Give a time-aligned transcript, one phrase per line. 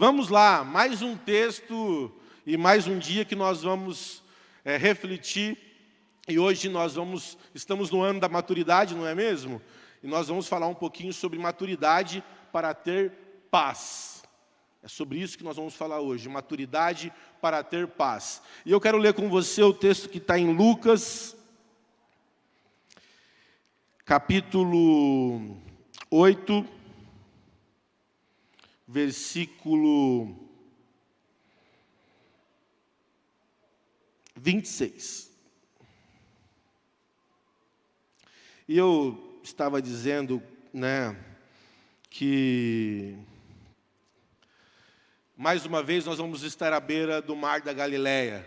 [0.00, 2.10] Vamos lá, mais um texto
[2.46, 4.22] e mais um dia que nós vamos
[4.64, 5.58] é, refletir.
[6.26, 9.60] E hoje nós vamos, estamos no ano da maturidade, não é mesmo?
[10.02, 13.12] E nós vamos falar um pouquinho sobre maturidade para ter
[13.50, 14.22] paz.
[14.82, 18.40] É sobre isso que nós vamos falar hoje, maturidade para ter paz.
[18.64, 21.36] E eu quero ler com você o texto que está em Lucas,
[24.06, 25.58] capítulo
[26.10, 26.79] 8,
[28.90, 30.36] versículo
[34.34, 35.30] 26.
[38.66, 40.42] E eu estava dizendo,
[40.74, 41.16] né,
[42.10, 43.16] que
[45.36, 48.44] mais uma vez nós vamos estar à beira do mar da Galileia.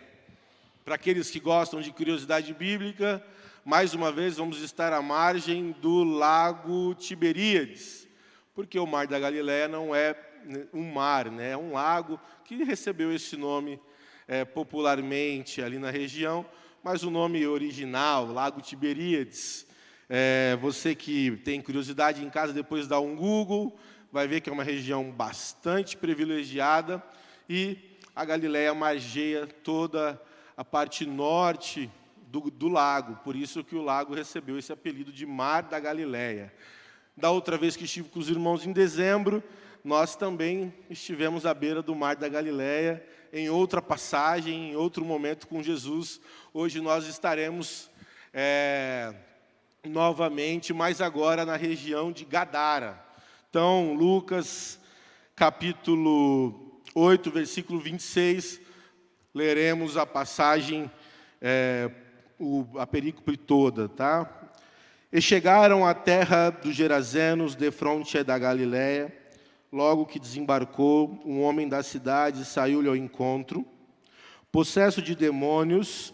[0.84, 3.26] Para aqueles que gostam de curiosidade bíblica,
[3.64, 8.06] mais uma vez vamos estar à margem do lago Tiberíades,
[8.54, 10.33] porque o mar da Galileia não é
[10.74, 11.56] um mar, né?
[11.56, 13.80] um lago que recebeu esse nome
[14.28, 16.46] é, popularmente ali na região,
[16.84, 19.66] mas o nome original, Lago Tiberíades.
[20.10, 23.78] É, você que tem curiosidade em casa, depois dá um Google,
[24.12, 27.02] vai ver que é uma região bastante privilegiada
[27.50, 27.78] e
[28.16, 30.22] a Galileia margeia toda
[30.56, 31.90] a parte norte
[32.28, 36.54] do, do, lago, por isso que o lago recebeu esse apelido de Mar da Galileia.
[37.16, 39.44] Da outra vez que estive com os irmãos em dezembro,
[39.84, 45.46] nós também estivemos à beira do Mar da Galileia, em outra passagem, em outro momento
[45.46, 46.22] com Jesus.
[46.54, 47.90] Hoje nós estaremos
[48.34, 49.14] é,
[49.84, 53.04] novamente, mas agora na região de Gadara.
[53.50, 54.80] Então, Lucas,
[55.36, 58.62] capítulo 8, versículo 26,
[59.36, 60.90] leremos a passagem
[61.42, 61.92] é,
[62.40, 64.30] o, a perícope toda, tá?
[65.12, 69.23] E chegaram à terra dos Gerazenos, de fronte da Galiléia.
[69.74, 73.66] Logo que desembarcou, um homem da cidade saiu-lhe ao encontro.
[74.52, 76.14] Possesso de demônios,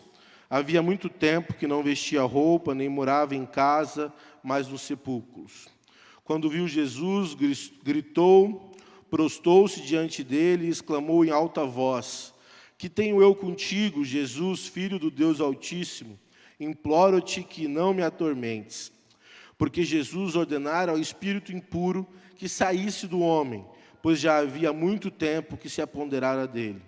[0.50, 5.68] havia muito tempo que não vestia roupa, nem morava em casa, mas nos sepulcros.
[6.24, 7.36] Quando viu Jesus,
[7.84, 8.72] gritou,
[9.12, 12.34] prostou-se diante dele e exclamou em alta voz:
[12.78, 16.18] que tenho eu contigo, Jesus, filho do Deus Altíssimo?
[16.58, 18.90] Imploro-te que não me atormentes.
[19.58, 22.08] Porque Jesus ordenara ao espírito impuro
[22.39, 23.66] que saísse do homem,
[24.01, 26.81] pois já havia muito tempo que se aponderara dele.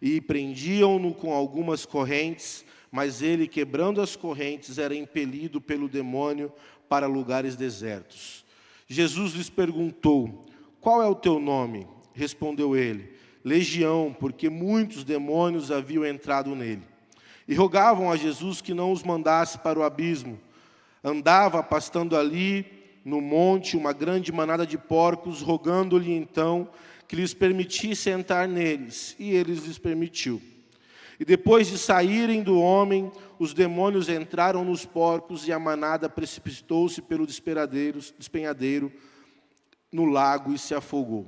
[0.00, 6.52] E prendiam-no com algumas correntes, mas ele, quebrando as correntes, era impelido pelo demônio
[6.88, 8.44] para lugares desertos.
[8.86, 10.46] Jesus lhes perguntou:
[10.78, 11.86] Qual é o teu nome?
[12.14, 13.12] Respondeu ele
[13.44, 16.82] legião, porque muitos demônios haviam entrado nele.
[17.46, 20.38] E rogavam a Jesus que não os mandasse para o abismo.
[21.02, 26.68] Andava pastando ali no monte uma grande manada de porcos, rogando-lhe então
[27.08, 30.40] que lhes permitisse entrar neles, e ele lhes permitiu.
[31.20, 37.02] E depois de saírem do homem, os demônios entraram nos porcos e a manada precipitou-se
[37.02, 38.92] pelo despenhadeiro
[39.92, 41.26] no lago e se afogou.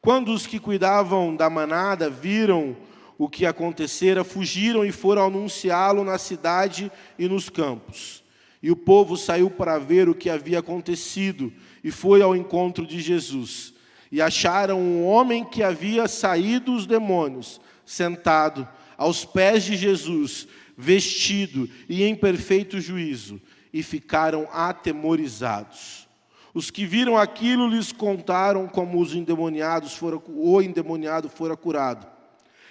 [0.00, 2.76] Quando os que cuidavam da manada viram
[3.16, 8.21] o que acontecera, fugiram e foram anunciá-lo na cidade e nos campos.
[8.62, 11.52] E o povo saiu para ver o que havia acontecido
[11.82, 13.74] e foi ao encontro de Jesus.
[14.10, 20.46] E acharam um homem que havia saído os demônios, sentado aos pés de Jesus,
[20.76, 23.40] vestido e em perfeito juízo,
[23.72, 26.06] e ficaram atemorizados.
[26.54, 32.06] Os que viram aquilo lhes contaram como os endemoniados foram, o endemoniado fora curado.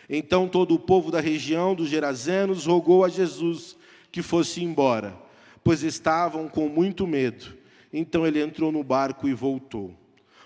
[0.07, 3.75] Então todo o povo da região dos Gerazenos rogou a Jesus
[4.11, 5.15] que fosse embora,
[5.63, 7.57] pois estavam com muito medo.
[7.91, 9.95] Então ele entrou no barco e voltou.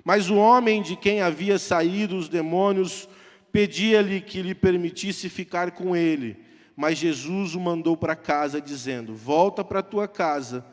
[0.03, 3.09] Mas o homem de quem havia saído os demônios
[3.51, 6.37] pedia-lhe que lhe permitisse ficar com ele.
[6.75, 10.65] Mas Jesus o mandou para casa, dizendo: Volta para tua casa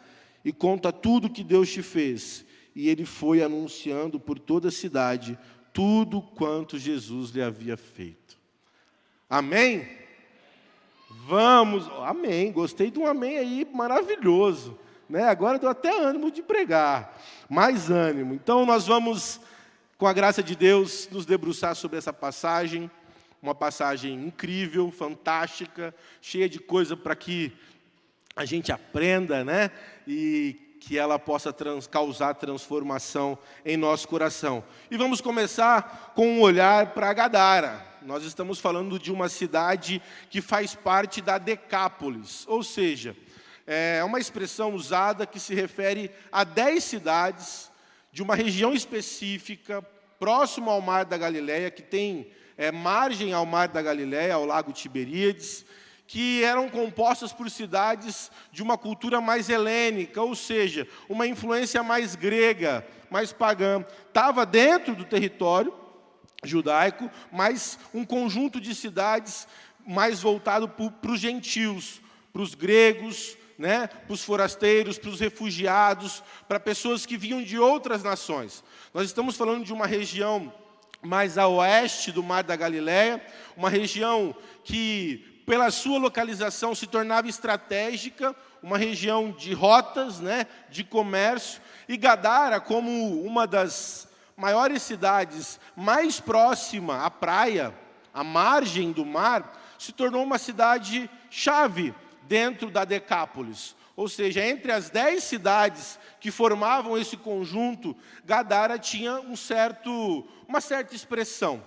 [0.44, 5.38] e conta tudo que Deus te fez e ele foi anunciando por toda a cidade
[5.72, 8.38] tudo quanto Jesus lhe havia feito.
[9.28, 9.86] Amém?
[11.24, 12.50] Vamos, amém.
[12.50, 14.76] Gostei de um amém aí maravilhoso.
[15.08, 15.22] Né?
[15.22, 17.16] Agora deu até ânimo de pregar.
[17.48, 18.34] Mais ânimo.
[18.34, 19.40] Então nós vamos,
[19.96, 22.90] com a graça de Deus, nos debruçar sobre essa passagem.
[23.40, 27.52] Uma passagem incrível, fantástica, cheia de coisa para que
[28.34, 29.70] a gente aprenda, né?
[30.06, 34.64] E que ela possa trans, causar transformação em nosso coração.
[34.90, 37.86] E vamos começar com um olhar para Gadara.
[38.02, 43.16] Nós estamos falando de uma cidade que faz parte da Decápolis, ou seja,
[43.64, 47.70] é uma expressão usada que se refere a dez cidades
[48.10, 49.82] de uma região específica
[50.18, 52.26] próximo ao Mar da Galileia, que tem
[52.58, 55.64] é, margem ao Mar da Galileia, ao Lago Tiberíades,
[56.12, 62.14] que eram compostas por cidades de uma cultura mais helênica, ou seja, uma influência mais
[62.14, 63.82] grega, mais pagã.
[64.08, 65.72] Estava dentro do território
[66.44, 69.48] judaico, mas um conjunto de cidades
[69.86, 76.22] mais voltado para os gentios, para os gregos, né, para os forasteiros, para os refugiados,
[76.46, 78.62] para pessoas que vinham de outras nações.
[78.92, 80.52] Nós estamos falando de uma região
[81.02, 83.24] mais a oeste do Mar da Galileia,
[83.56, 90.84] uma região que, pela sua localização, se tornava estratégica, uma região de rotas, né, de
[90.84, 97.74] comércio, e Gadara, como uma das maiores cidades mais próxima à praia,
[98.14, 101.92] à margem do mar, se tornou uma cidade chave
[102.22, 103.74] dentro da Decápolis.
[103.94, 110.60] Ou seja, entre as dez cidades que formavam esse conjunto, Gadara tinha um certo, uma
[110.60, 111.62] certa expressão.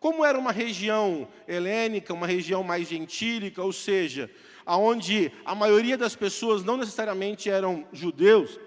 [0.00, 4.30] Como era uma região helênica, uma região mais gentílica, ou seja,
[4.64, 8.58] aonde a maioria das pessoas não necessariamente eram judeus,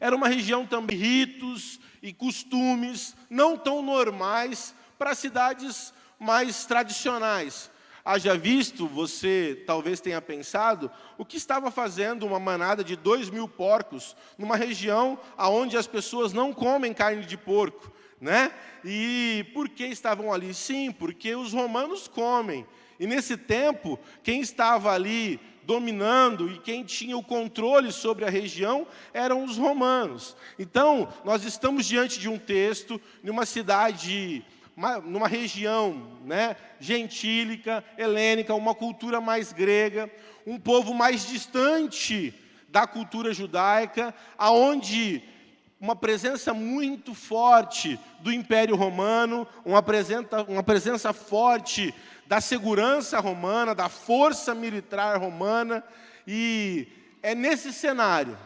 [0.00, 7.70] era uma região também de ritos e costumes não tão normais para cidades mais tradicionais.
[8.02, 13.46] Haja visto, você talvez tenha pensado, o que estava fazendo uma manada de dois mil
[13.46, 18.52] porcos numa região onde as pessoas não comem carne de porco, né?
[18.84, 20.54] E por que estavam ali?
[20.54, 22.66] Sim, porque os romanos comem.
[22.98, 28.86] E nesse tempo, quem estava ali dominando e quem tinha o controle sobre a região
[29.12, 30.36] eram os romanos.
[30.58, 34.44] Então, nós estamos diante de um texto, numa cidade
[34.76, 40.10] uma, numa região né, gentílica, helênica, uma cultura mais grega,
[40.46, 42.34] um povo mais distante
[42.68, 45.22] da cultura judaica, aonde
[45.80, 51.94] uma presença muito forte do Império Romano, uma presença, uma presença forte
[52.26, 55.84] da segurança romana, da força militar romana,
[56.26, 56.88] e
[57.22, 58.36] é nesse cenário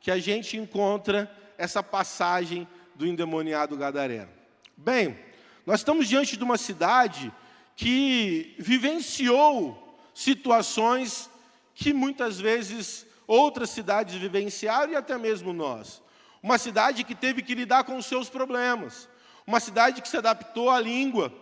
[0.00, 4.28] que a gente encontra essa passagem do endemoniado gadareno.
[4.76, 5.18] Bem,
[5.64, 7.32] nós estamos diante de uma cidade
[7.74, 11.30] que vivenciou situações
[11.74, 16.02] que muitas vezes outras cidades vivenciaram e até mesmo nós.
[16.42, 19.08] Uma cidade que teve que lidar com os seus problemas.
[19.46, 21.32] Uma cidade que se adaptou à língua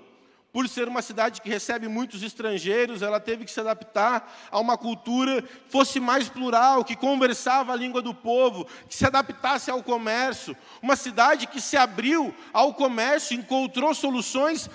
[0.55, 4.79] por ser uma cidade que recebe muitos estrangeiros, ela teve que se adaptar a uma
[4.79, 9.83] cultura que fosse mais plural, que conversava a língua do povo, que se adaptasse ao
[9.83, 10.57] comércio.
[10.81, 14.71] Uma cidade que se abriu ao comércio, encontrou soluções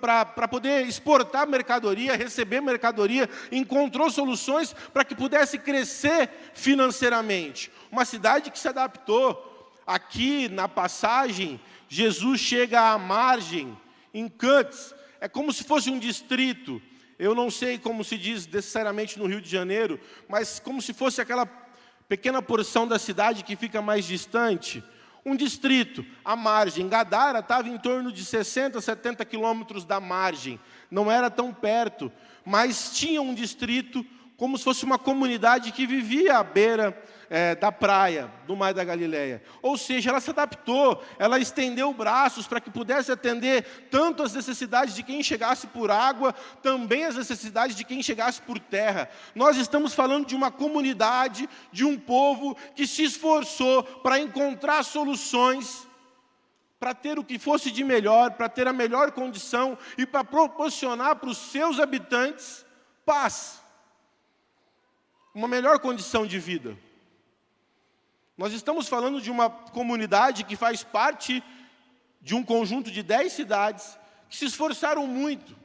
[0.00, 7.70] para poder exportar mercadoria, receber mercadoria, encontrou soluções para que pudesse crescer financeiramente.
[7.88, 9.70] Uma cidade que se adaptou.
[9.86, 13.78] Aqui na passagem, Jesus chega à margem
[14.12, 16.80] em Cuts, é como se fosse um distrito.
[17.18, 21.20] Eu não sei como se diz necessariamente no Rio de Janeiro, mas como se fosse
[21.20, 21.46] aquela
[22.08, 24.82] pequena porção da cidade que fica mais distante.
[25.24, 26.88] Um distrito, a margem.
[26.88, 30.58] Gadara estava em torno de 60, 70 quilômetros da margem.
[30.90, 32.10] Não era tão perto,
[32.44, 34.06] mas tinha um distrito
[34.36, 36.96] como se fosse uma comunidade que vivia à beira
[37.30, 39.42] é, da praia, do Mar da Galileia.
[39.60, 44.94] Ou seja, ela se adaptou, ela estendeu braços para que pudesse atender tanto as necessidades
[44.94, 49.08] de quem chegasse por água, também as necessidades de quem chegasse por terra.
[49.34, 55.86] Nós estamos falando de uma comunidade, de um povo que se esforçou para encontrar soluções
[56.78, 61.16] para ter o que fosse de melhor, para ter a melhor condição e para proporcionar
[61.16, 62.64] para os seus habitantes
[63.04, 63.60] paz,
[65.34, 66.78] uma melhor condição de vida.
[68.38, 71.42] Nós estamos falando de uma comunidade que faz parte
[72.20, 73.98] de um conjunto de dez cidades
[74.30, 75.56] que se esforçaram muito,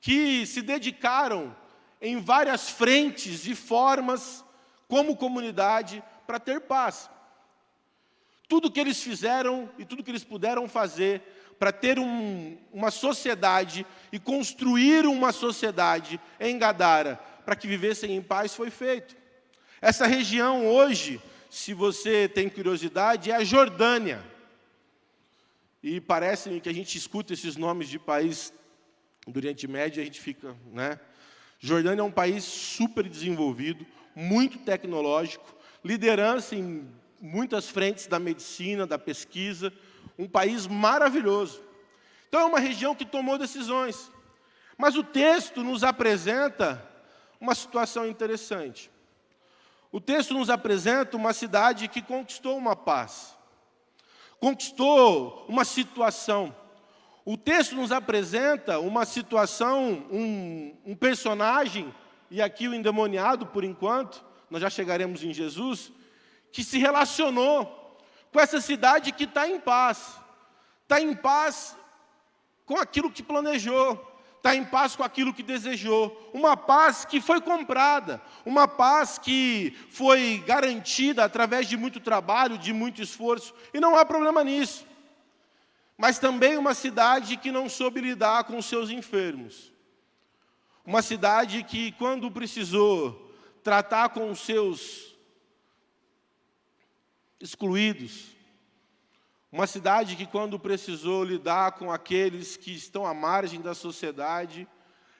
[0.00, 1.54] que se dedicaram
[2.00, 4.42] em várias frentes e formas,
[4.88, 7.10] como comunidade, para ter paz.
[8.48, 11.20] Tudo que eles fizeram e tudo que eles puderam fazer
[11.58, 18.22] para ter um, uma sociedade e construir uma sociedade em Gadara, para que vivessem em
[18.22, 19.14] paz, foi feito.
[19.78, 21.20] Essa região hoje
[21.56, 24.22] se você tem curiosidade, é a Jordânia.
[25.82, 28.52] E parece que a gente escuta esses nomes de país
[29.26, 31.00] do Oriente Médio e a gente fica, né?
[31.58, 36.86] Jordânia é um país super desenvolvido, muito tecnológico, liderança em
[37.22, 39.72] muitas frentes da medicina, da pesquisa,
[40.18, 41.62] um país maravilhoso.
[42.28, 44.12] Então é uma região que tomou decisões.
[44.76, 46.86] Mas o texto nos apresenta
[47.40, 48.90] uma situação interessante.
[49.96, 53.34] O texto nos apresenta uma cidade que conquistou uma paz.
[54.38, 56.54] conquistou uma situação.
[57.24, 61.94] O texto nos apresenta uma situação, um, um personagem,
[62.30, 65.90] e aqui o endemoniado por enquanto, nós já chegaremos em Jesus,
[66.52, 67.98] que se relacionou
[68.30, 70.20] com essa cidade que está em paz,
[70.82, 71.74] está em paz
[72.66, 73.96] com aquilo que planejou,
[74.46, 79.76] está em paz com aquilo que desejou, uma paz que foi comprada, uma paz que
[79.90, 84.86] foi garantida através de muito trabalho, de muito esforço, e não há problema nisso.
[85.98, 89.72] Mas também uma cidade que não soube lidar com os seus enfermos.
[90.84, 93.34] Uma cidade que, quando precisou
[93.64, 95.16] tratar com os seus
[97.40, 98.35] excluídos,
[99.50, 104.66] uma cidade que, quando precisou lidar com aqueles que estão à margem da sociedade,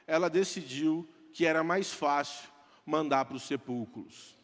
[0.07, 2.49] ela decidiu que era mais fácil
[2.85, 4.37] mandar para os sepulcros.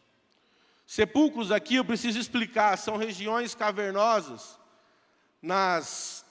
[0.85, 4.59] Sepulcros aqui eu preciso explicar, são regiões cavernosas
[5.41, 6.25] nas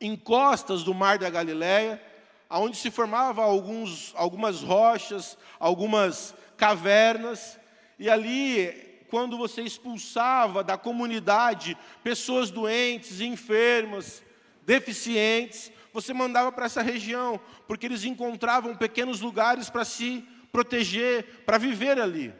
[0.00, 2.02] encostas do Mar da Galileia,
[2.50, 7.58] onde se formavam algumas rochas, algumas cavernas,
[7.98, 14.24] e ali quando você expulsava da comunidade pessoas doentes, enfermas,
[14.66, 21.58] deficientes, você mandava para essa região, porque eles encontravam pequenos lugares para se proteger, para
[21.58, 22.34] viver ali.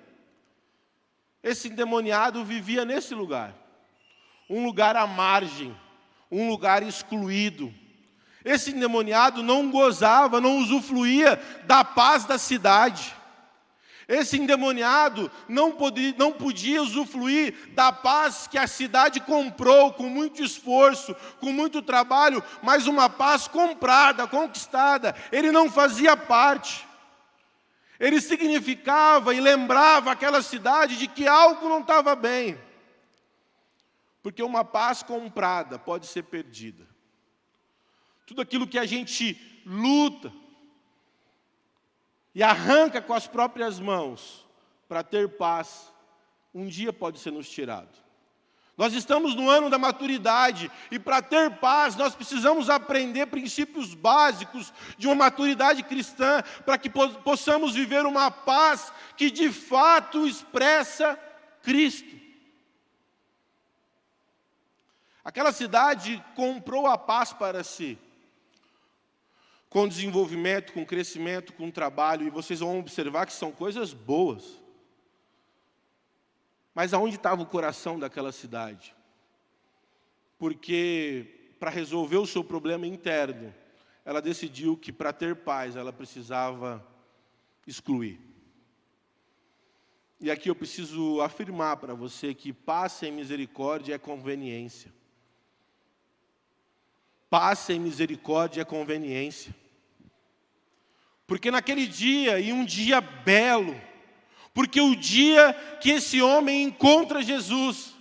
[1.44, 3.54] Esse endemoniado vivia nesse lugar,
[4.50, 5.76] um lugar à margem,
[6.28, 7.72] um lugar excluído.
[8.44, 13.14] Esse endemoniado não gozava, não usufruía da paz da cidade.
[14.06, 20.42] Esse endemoniado não podia, não podia usufruir da paz que a cidade comprou com muito
[20.42, 25.14] esforço, com muito trabalho, mas uma paz comprada, conquistada.
[25.32, 26.86] Ele não fazia parte.
[27.98, 32.58] Ele significava e lembrava aquela cidade de que algo não estava bem.
[34.22, 36.86] Porque uma paz comprada pode ser perdida.
[38.26, 40.32] Tudo aquilo que a gente luta,
[42.34, 44.44] e arranca com as próprias mãos
[44.88, 45.92] para ter paz,
[46.52, 48.04] um dia pode ser nos tirado.
[48.76, 54.72] Nós estamos no ano da maturidade e para ter paz nós precisamos aprender princípios básicos
[54.98, 61.16] de uma maturidade cristã para que possamos viver uma paz que de fato expressa
[61.62, 62.24] Cristo.
[65.24, 67.96] Aquela cidade comprou a paz para si
[69.74, 74.62] com desenvolvimento, com crescimento, com trabalho, e vocês vão observar que são coisas boas.
[76.72, 78.94] Mas aonde estava o coração daquela cidade?
[80.38, 83.52] Porque para resolver o seu problema interno,
[84.04, 86.86] ela decidiu que para ter paz ela precisava
[87.66, 88.20] excluir.
[90.20, 94.94] E aqui eu preciso afirmar para você que paz sem misericórdia é conveniência.
[97.28, 99.63] Paz sem misericórdia é conveniência.
[101.26, 103.80] Porque naquele dia, e um dia belo,
[104.52, 107.94] porque o dia que esse homem encontra Jesus,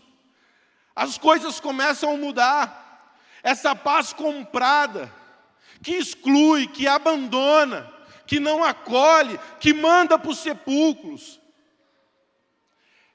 [0.95, 2.81] as coisas começam a mudar.
[3.41, 5.13] Essa paz comprada,
[5.81, 7.91] que exclui, que abandona,
[8.25, 11.39] que não acolhe, que manda para os sepulcros,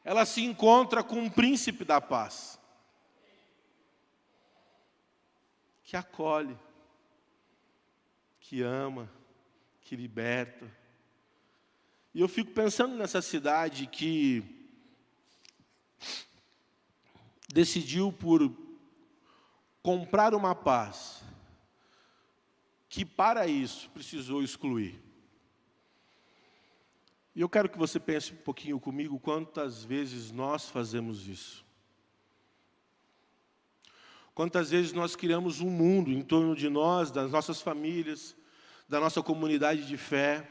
[0.05, 2.59] ela se encontra com um príncipe da paz,
[5.85, 6.59] que acolhe,
[8.41, 9.11] que ama,
[9.88, 10.71] que liberta.
[12.12, 14.45] E eu fico pensando nessa cidade que
[17.49, 18.54] decidiu por
[19.83, 21.23] comprar uma paz,
[22.87, 25.02] que para isso precisou excluir.
[27.35, 31.64] E eu quero que você pense um pouquinho comigo quantas vezes nós fazemos isso.
[34.35, 38.37] Quantas vezes nós criamos um mundo em torno de nós, das nossas famílias,
[38.88, 40.47] da nossa comunidade de fé.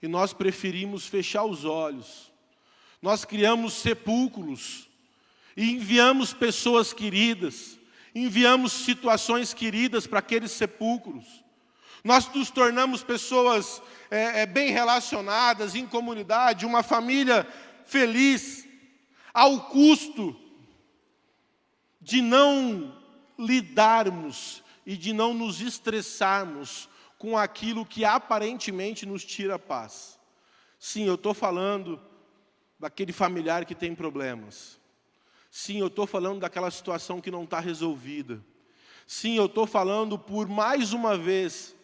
[0.00, 2.32] E nós preferimos fechar os olhos.
[3.00, 4.88] Nós criamos sepulcros
[5.56, 7.78] e enviamos pessoas queridas,
[8.14, 11.42] enviamos situações queridas para aqueles sepulcros.
[12.04, 17.46] Nós nos tornamos pessoas é, é, bem relacionadas, em comunidade, uma família
[17.84, 18.66] feliz,
[19.32, 20.36] ao custo
[22.00, 22.96] de não
[23.38, 26.88] lidarmos e de não nos estressarmos
[27.22, 30.18] com aquilo que aparentemente nos tira a paz.
[30.76, 32.00] Sim, eu estou falando
[32.80, 34.80] daquele familiar que tem problemas.
[35.48, 38.44] Sim, eu estou falando daquela situação que não está resolvida.
[39.06, 41.76] Sim, eu estou falando por mais uma vez,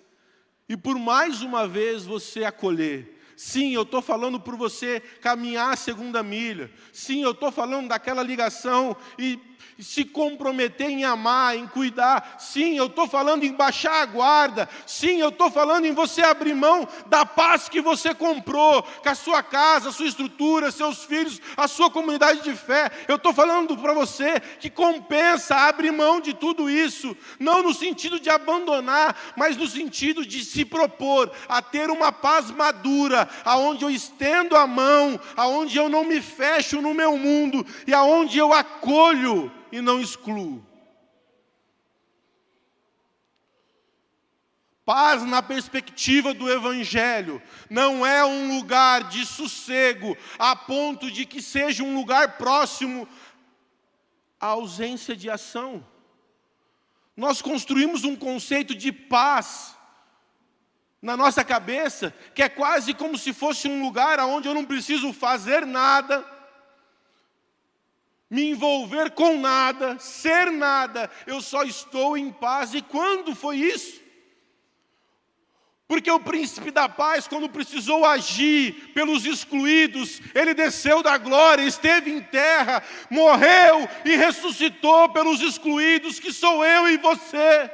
[0.69, 3.17] e por mais uma vez você acolher.
[3.37, 6.69] Sim, eu estou falando por você caminhar a segunda milha.
[6.93, 9.39] Sim, eu estou falando daquela ligação e
[9.79, 12.37] se comprometer em amar, em cuidar.
[12.39, 14.69] Sim, eu estou falando em baixar a guarda.
[14.87, 19.15] Sim, eu estou falando em você abrir mão da paz que você comprou, com a
[19.15, 22.91] sua casa, a sua estrutura, seus filhos, a sua comunidade de fé.
[23.07, 28.19] Eu estou falando para você que compensa abrir mão de tudo isso, não no sentido
[28.19, 33.91] de abandonar, mas no sentido de se propor a ter uma paz madura, aonde eu
[33.91, 39.48] estendo a mão, aonde eu não me fecho no meu mundo e aonde eu acolho
[39.71, 40.65] e não excluo.
[44.89, 51.43] Paz na perspectiva do Evangelho não é um lugar de sossego a ponto de que
[51.43, 53.07] seja um lugar próximo
[54.41, 55.87] à ausência de ação.
[57.15, 59.77] Nós construímos um conceito de paz
[61.03, 65.13] na nossa cabeça que é quase como se fosse um lugar onde eu não preciso
[65.13, 66.38] fazer nada
[68.31, 72.75] me envolver com nada, ser nada, eu só estou em paz.
[72.75, 74.09] E quando foi isso?
[75.87, 82.11] Porque o príncipe da paz, quando precisou agir pelos excluídos, ele desceu da glória, esteve
[82.11, 87.71] em terra, morreu e ressuscitou pelos excluídos, que sou eu e você.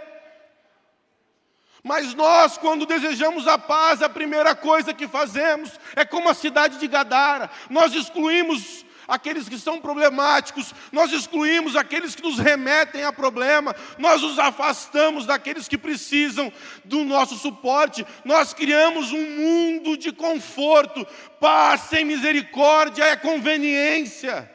[1.82, 6.78] Mas nós, quando desejamos a paz, a primeira coisa que fazemos é como a cidade
[6.78, 13.12] de Gadara, nós excluímos aqueles que são problemáticos, nós excluímos aqueles que nos remetem a
[13.12, 16.52] problema, nós os afastamos daqueles que precisam
[16.84, 21.06] do nosso suporte, nós criamos um mundo de conforto,
[21.40, 24.50] paz sem misericórdia é conveniência.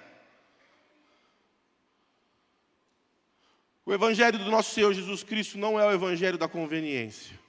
[3.86, 7.40] O Evangelho do nosso Senhor Jesus Cristo não é o Evangelho da conveniência.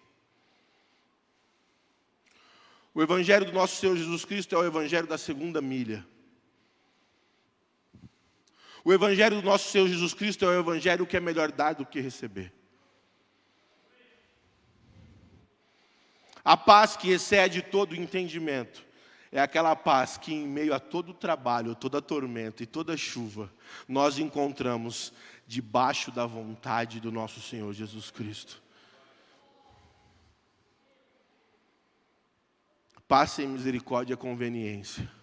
[2.95, 6.05] O Evangelho do nosso Senhor Jesus Cristo é o Evangelho da segunda milha.
[8.85, 11.85] O Evangelho do nosso Senhor Jesus Cristo é o Evangelho que é melhor dar do
[11.85, 12.53] que receber.
[16.45, 18.85] A paz que excede todo entendimento
[19.31, 23.53] é aquela paz que, em meio a todo o trabalho, toda tormenta e toda chuva,
[23.87, 25.13] nós encontramos
[25.47, 28.63] debaixo da vontade do nosso Senhor Jesus Cristo.
[33.07, 35.20] Paz sem misericórdia é conveniência.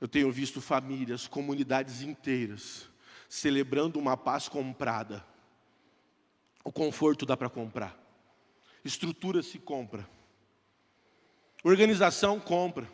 [0.00, 2.88] Eu tenho visto famílias, comunidades inteiras,
[3.28, 5.24] celebrando uma paz comprada.
[6.62, 7.98] O conforto dá para comprar,
[8.84, 10.08] estrutura se compra,
[11.64, 12.88] organização compra.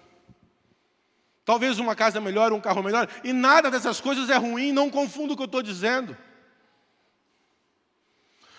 [1.45, 5.35] Talvez uma casa melhor, um carro melhor, e nada dessas coisas é ruim, não confunda
[5.35, 6.17] o que eu estou dizendo.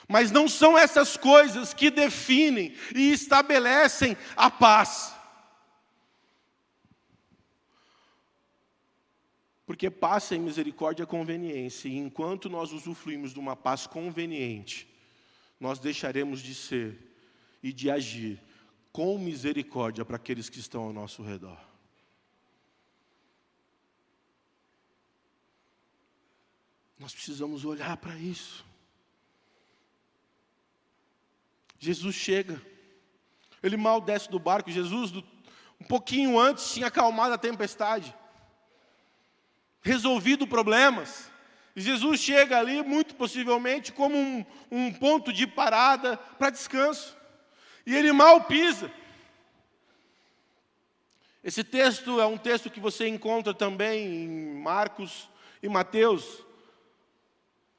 [0.07, 5.14] Mas não são essas coisas que definem e estabelecem a paz.
[9.65, 14.87] Porque paz sem misericórdia é conveniência, e enquanto nós usufruímos de uma paz conveniente,
[15.59, 16.97] nós deixaremos de ser
[17.63, 18.39] e de agir
[18.91, 21.59] com misericórdia para aqueles que estão ao nosso redor.
[26.99, 28.63] Nós precisamos olhar para isso.
[31.79, 32.61] Jesus chega,
[33.61, 38.15] ele mal desce do barco, Jesus, um pouquinho antes, tinha acalmado a tempestade
[39.85, 41.31] resolvido problemas.
[41.75, 47.15] E Jesus chega ali, muito possivelmente, como um, um ponto de parada para descanso.
[47.85, 48.91] E ele mal pisa.
[51.43, 55.29] Esse texto é um texto que você encontra também em Marcos
[55.61, 56.43] e Mateus,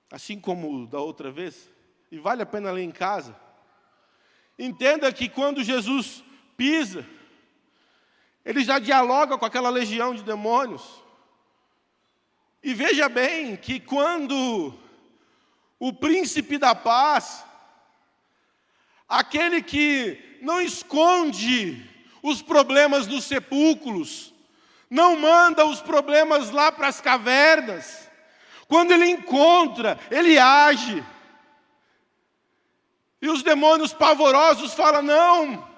[0.09, 1.69] assim como da outra vez,
[2.13, 3.35] e vale a pena ler em casa.
[4.57, 6.23] Entenda que quando Jesus
[6.57, 7.05] pisa,
[8.45, 11.05] ele já dialoga com aquela legião de demônios.
[12.67, 14.75] E veja bem que quando
[15.79, 17.45] o príncipe da paz,
[19.09, 21.89] aquele que não esconde
[22.21, 24.35] os problemas nos sepulcros,
[24.91, 28.11] não manda os problemas lá para as cavernas,
[28.67, 31.05] quando ele encontra, ele age.
[33.23, 35.69] E os demônios pavorosos falam: não,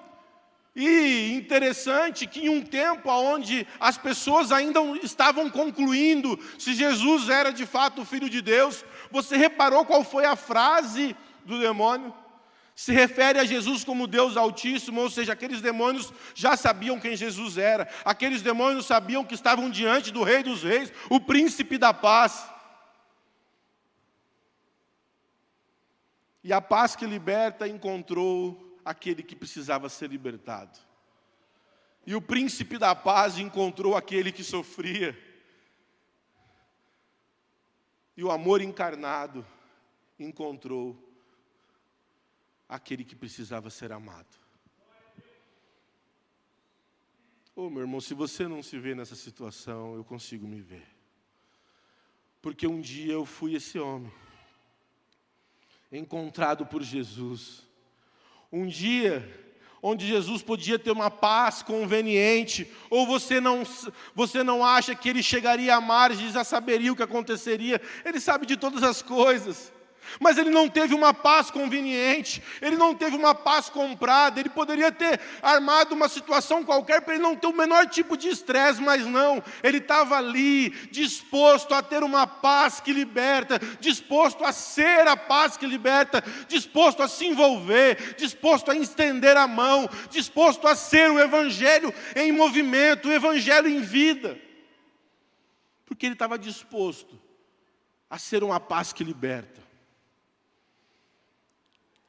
[0.79, 7.51] e interessante que em um tempo onde as pessoas ainda estavam concluindo se Jesus era
[7.51, 11.13] de fato o Filho de Deus, você reparou qual foi a frase
[11.43, 12.13] do demônio?
[12.73, 17.57] Se refere a Jesus como Deus Altíssimo, ou seja, aqueles demônios já sabiam quem Jesus
[17.57, 22.49] era, aqueles demônios sabiam que estavam diante do Rei dos Reis, o Príncipe da Paz.
[26.41, 30.79] E a paz que liberta encontrou aquele que precisava ser libertado.
[32.07, 35.15] E o príncipe da paz encontrou aquele que sofria.
[38.17, 39.45] E o amor encarnado
[40.17, 40.97] encontrou
[42.67, 44.35] aquele que precisava ser amado.
[47.55, 50.87] Oh, meu irmão, se você não se vê nessa situação, eu consigo me ver.
[52.41, 54.11] Porque um dia eu fui esse homem,
[55.91, 57.68] encontrado por Jesus.
[58.51, 59.27] Um dia
[59.81, 63.63] onde Jesus podia ter uma paz conveniente, ou você não,
[64.13, 68.19] você não acha que ele chegaria à margem e já saberia o que aconteceria, ele
[68.19, 69.71] sabe de todas as coisas.
[70.19, 74.91] Mas ele não teve uma paz conveniente, ele não teve uma paz comprada, ele poderia
[74.91, 79.05] ter armado uma situação qualquer para ele não ter o menor tipo de estresse, mas
[79.05, 85.17] não, ele estava ali, disposto a ter uma paz que liberta, disposto a ser a
[85.17, 91.11] paz que liberta, disposto a se envolver, disposto a estender a mão, disposto a ser
[91.11, 94.39] o Evangelho em movimento, o Evangelho em vida,
[95.85, 97.19] porque ele estava disposto
[98.09, 99.68] a ser uma paz que liberta.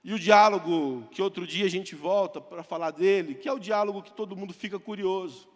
[0.03, 3.59] E o diálogo que outro dia a gente volta para falar dele, que é o
[3.59, 5.49] diálogo que todo mundo fica curioso,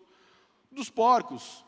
[0.70, 1.64] dos porcos.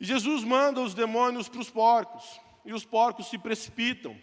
[0.00, 4.20] E Jesus manda os demônios para os porcos, e os porcos se precipitam.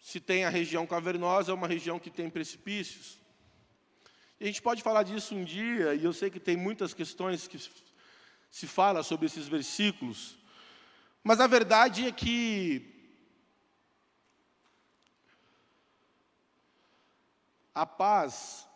[0.00, 3.18] Se tem a região cavernosa, é uma região que tem precipícios.
[4.40, 7.48] E a gente pode falar disso um dia, e eu sei que tem muitas questões
[7.48, 7.58] que
[8.50, 10.38] se fala sobre esses versículos,
[11.22, 12.97] mas a verdade é que
[17.78, 18.68] A paz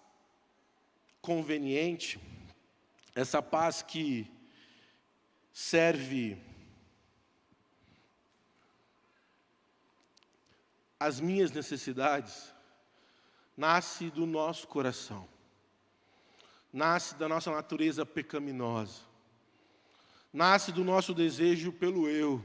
[1.20, 2.20] conveniente,
[3.16, 4.30] essa paz que
[5.52, 6.40] serve
[11.00, 12.54] as minhas necessidades,
[13.56, 15.28] nasce do nosso coração,
[16.72, 19.00] nasce da nossa natureza pecaminosa,
[20.32, 22.40] nasce do nosso desejo pelo eu,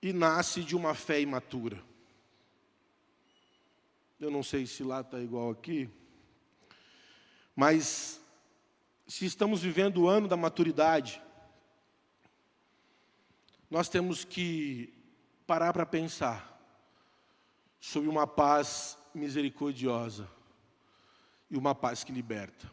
[0.00, 1.84] e nasce de uma fé imatura.
[4.18, 5.90] Eu não sei se lá está igual aqui.
[7.54, 8.18] Mas,
[9.06, 11.20] se estamos vivendo o ano da maturidade,
[13.70, 14.94] nós temos que
[15.46, 16.58] parar para pensar
[17.78, 20.28] sobre uma paz misericordiosa
[21.50, 22.70] e uma paz que liberta.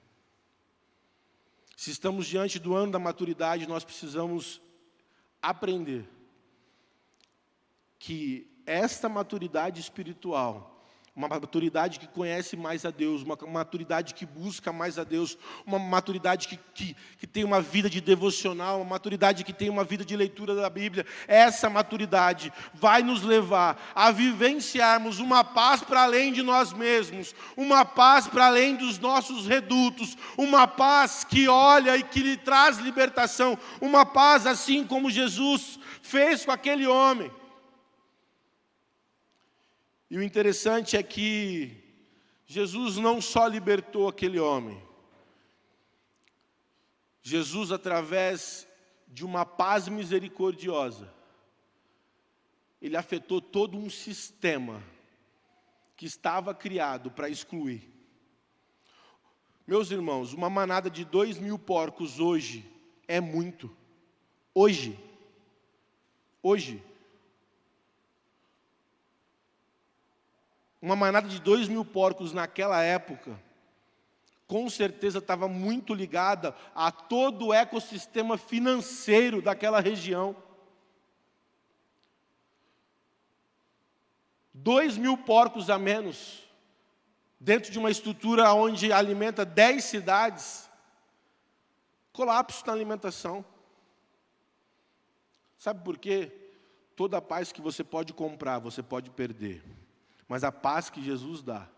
[1.75, 4.61] Se estamos diante do ano da maturidade, nós precisamos
[5.41, 6.09] aprender
[7.99, 10.72] que esta maturidade espiritual
[11.15, 15.77] uma maturidade que conhece mais a Deus, uma maturidade que busca mais a Deus, uma
[15.77, 20.03] maturidade que, que, que tem uma vida de devocional, uma maturidade que tem uma vida
[20.03, 21.05] de leitura da Bíblia.
[21.27, 27.85] Essa maturidade vai nos levar a vivenciarmos uma paz para além de nós mesmos, uma
[27.85, 33.55] paz para além dos nossos redutos, uma paz que olha e que lhe traz libertação,
[33.79, 37.31] uma paz assim como Jesus fez com aquele homem.
[40.13, 41.75] E o interessante é que
[42.45, 44.79] Jesus não só libertou aquele homem,
[47.23, 48.67] Jesus, através
[49.07, 51.11] de uma paz misericordiosa,
[52.79, 54.83] ele afetou todo um sistema
[55.97, 57.81] que estava criado para excluir.
[59.65, 62.71] Meus irmãos, uma manada de dois mil porcos hoje
[63.07, 63.75] é muito.
[64.53, 64.95] Hoje.
[66.43, 66.83] Hoje.
[70.83, 73.39] Uma manada de dois mil porcos naquela época,
[74.45, 80.35] com certeza estava muito ligada a todo o ecossistema financeiro daquela região.
[84.53, 86.43] Dois mil porcos a menos,
[87.39, 90.69] dentro de uma estrutura onde alimenta dez cidades,
[92.11, 93.45] colapso na alimentação.
[95.57, 96.29] Sabe por quê?
[96.93, 99.63] Toda paz que você pode comprar, você pode perder.
[100.33, 101.69] Mas a paz que Jesus dá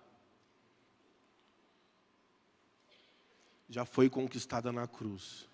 [3.67, 5.45] já foi conquistada na cruz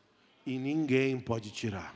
[0.45, 1.95] e ninguém pode tirar.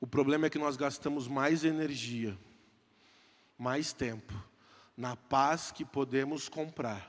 [0.00, 2.36] O problema é que nós gastamos mais energia,
[3.56, 4.34] mais tempo
[4.96, 7.08] na paz que podemos comprar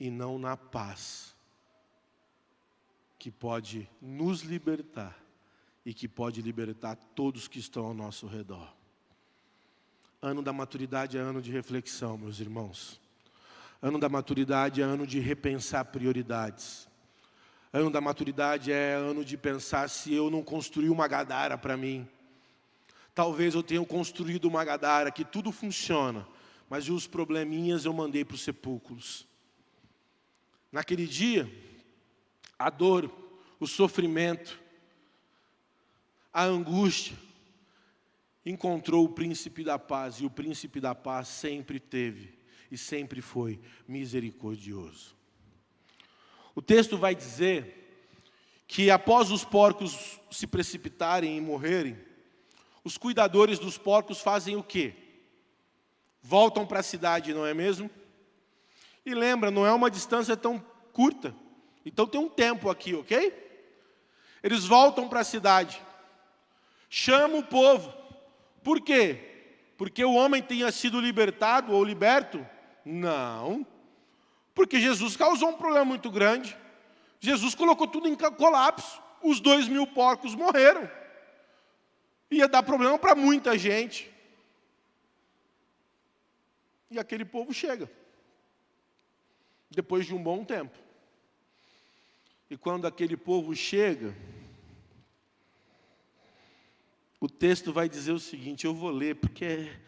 [0.00, 1.36] e não na paz
[3.16, 5.16] que pode nos libertar
[5.86, 8.81] e que pode libertar todos que estão ao nosso redor.
[10.24, 13.00] Ano da maturidade é ano de reflexão, meus irmãos.
[13.82, 16.86] Ano da maturidade é ano de repensar prioridades.
[17.72, 22.08] Ano da maturidade é ano de pensar se eu não construí uma gadara para mim.
[23.12, 26.24] Talvez eu tenha construído uma gadara que tudo funciona,
[26.70, 29.26] mas os probleminhas eu mandei para os sepulcros.
[30.70, 31.52] Naquele dia,
[32.56, 33.10] a dor,
[33.58, 34.56] o sofrimento,
[36.32, 37.16] a angústia,
[38.44, 42.38] encontrou o príncipe da paz, e o príncipe da paz sempre teve
[42.70, 45.14] e sempre foi misericordioso.
[46.54, 47.78] O texto vai dizer
[48.66, 51.98] que após os porcos se precipitarem e morrerem,
[52.82, 54.94] os cuidadores dos porcos fazem o quê?
[56.22, 57.90] Voltam para a cidade, não é mesmo?
[59.04, 60.58] E lembra, não é uma distância tão
[60.92, 61.34] curta.
[61.84, 63.40] Então tem um tempo aqui, ok?
[64.42, 65.82] Eles voltam para a cidade.
[66.88, 67.92] Chama o povo.
[68.62, 69.18] Por quê?
[69.76, 72.46] Porque o homem tenha sido libertado ou liberto?
[72.84, 73.66] Não.
[74.54, 76.56] Porque Jesus causou um problema muito grande.
[77.20, 79.00] Jesus colocou tudo em colapso.
[79.22, 80.90] Os dois mil porcos morreram.
[82.30, 84.10] Ia dar problema para muita gente.
[86.90, 87.90] E aquele povo chega.
[89.70, 90.76] Depois de um bom tempo.
[92.50, 94.14] E quando aquele povo chega,
[97.22, 99.80] o texto vai dizer o seguinte: eu vou ler porque é,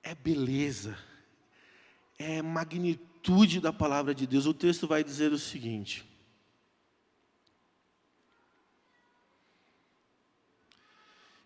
[0.00, 0.96] é beleza,
[2.16, 4.46] é magnitude da palavra de Deus.
[4.46, 6.08] O texto vai dizer o seguinte: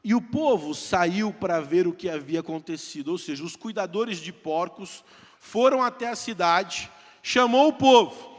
[0.04, 4.34] E o povo saiu para ver o que havia acontecido, ou seja, os cuidadores de
[4.34, 5.02] porcos
[5.38, 6.90] foram até a cidade,
[7.22, 8.31] chamou o povo.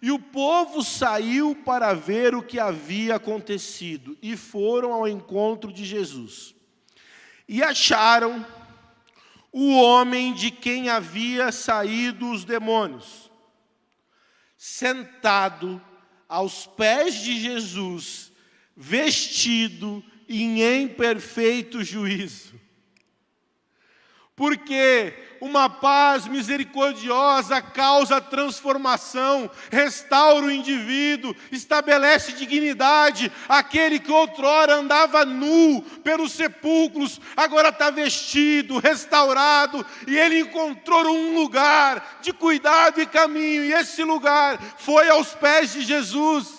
[0.00, 5.84] E o povo saiu para ver o que havia acontecido e foram ao encontro de
[5.84, 6.54] Jesus.
[7.48, 8.46] E acharam
[9.50, 13.30] o homem de quem havia saído os demônios,
[14.56, 15.82] sentado
[16.28, 18.30] aos pés de Jesus,
[18.76, 22.67] vestido em perfeito juízo.
[24.38, 33.32] Porque uma paz misericordiosa causa transformação, restaura o indivíduo, estabelece dignidade.
[33.48, 41.34] Aquele que outrora andava nu pelos sepulcros, agora está vestido, restaurado, e ele encontrou um
[41.34, 46.57] lugar de cuidado e caminho, e esse lugar foi aos pés de Jesus.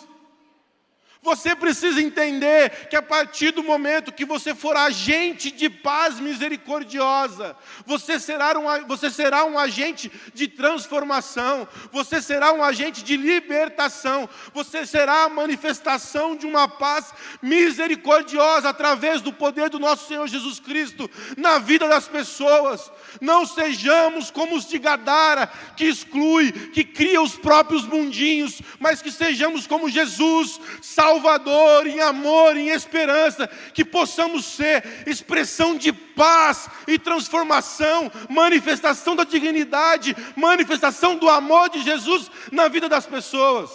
[1.21, 7.57] Você precisa entender que a partir do momento que você for agente de paz misericordiosa,
[7.85, 14.29] você será um, você será um agente de transformação, você será um agente de libertação,
[14.53, 20.61] você será a manifestação de uma paz misericordiosa através do poder do nosso Senhor Jesus
[20.61, 22.89] Cristo na vida das pessoas.
[23.19, 29.11] Não sejamos como os de Gadara, que exclui, que cria os próprios mundinhos, mas que
[29.11, 30.61] sejamos como Jesus,
[31.09, 39.23] Salvador, em amor, em esperança, que possamos ser expressão de paz e transformação, manifestação da
[39.23, 43.71] dignidade, manifestação do amor de Jesus na vida das pessoas.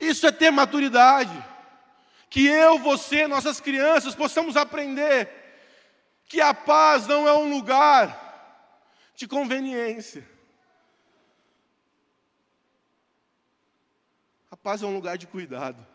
[0.00, 1.44] Isso é ter maturidade.
[2.30, 5.28] Que eu, você, nossas crianças possamos aprender
[6.26, 8.08] que a paz não é um lugar
[9.14, 10.26] de conveniência.
[14.64, 15.86] Paz é um lugar de cuidado.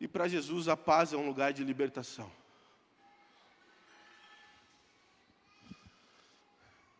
[0.00, 2.28] E para Jesus a paz é um lugar de libertação.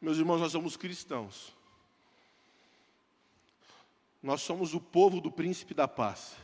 [0.00, 1.52] Meus irmãos, nós somos cristãos.
[4.22, 6.36] Nós somos o povo do príncipe da paz.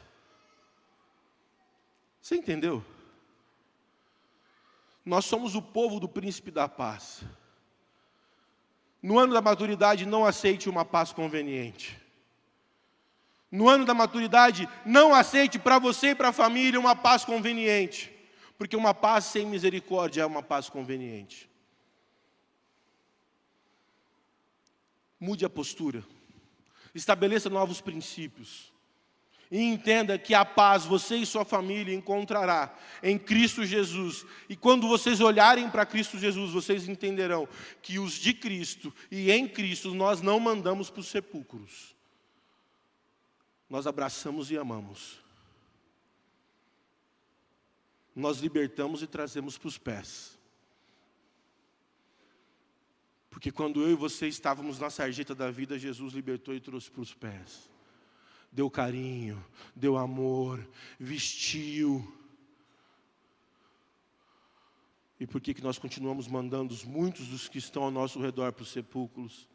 [2.21, 2.85] Você entendeu?
[5.05, 7.23] Nós somos o povo do príncipe da paz.
[9.01, 12.00] No ano da maturidade, não aceite uma paz conveniente.
[13.51, 18.13] No ano da maturidade, não aceite para você e para a família uma paz conveniente,
[18.57, 21.51] porque uma paz sem misericórdia é uma paz conveniente.
[25.19, 26.05] Mude a postura,
[26.95, 28.71] estabeleça novos princípios.
[29.51, 34.25] E entenda que a paz você e sua família encontrará em Cristo Jesus.
[34.49, 37.49] E quando vocês olharem para Cristo Jesus, vocês entenderão
[37.83, 41.97] que os de Cristo e em Cristo nós não mandamos para os sepulcros.
[43.71, 45.19] Nós abraçamos e amamos.
[48.15, 50.39] Nós libertamos e trazemos para os pés.
[53.31, 57.01] Porque quando eu e você estávamos na sarjeta da vida, Jesus libertou e trouxe para
[57.01, 57.71] os pés
[58.53, 60.67] deu carinho, deu amor,
[60.99, 62.17] vestiu.
[65.19, 68.63] E por que, que nós continuamos mandando muitos dos que estão ao nosso redor para
[68.63, 69.49] os sepulcros?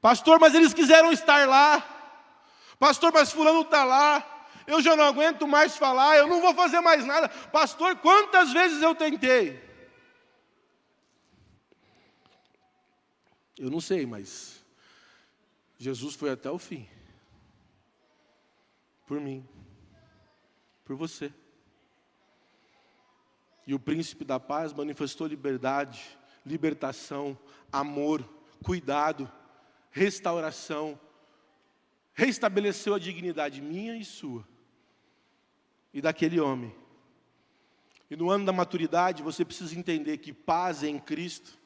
[0.00, 2.03] Pastor, mas eles quiseram estar lá.
[2.78, 4.30] Pastor, mas fulano está lá.
[4.66, 7.28] Eu já não aguento mais falar, eu não vou fazer mais nada.
[7.28, 9.62] Pastor, quantas vezes eu tentei?
[13.58, 14.64] Eu não sei, mas
[15.78, 16.88] Jesus foi até o fim.
[19.06, 19.46] Por mim.
[20.84, 21.32] Por você.
[23.66, 27.38] E o príncipe da paz manifestou liberdade, libertação,
[27.72, 28.22] amor,
[28.62, 29.30] cuidado,
[29.90, 30.98] restauração,
[32.14, 34.46] restabeleceu a dignidade minha e sua,
[35.92, 36.74] e daquele homem.
[38.08, 41.58] E no ano da maturidade, você precisa entender que paz em Cristo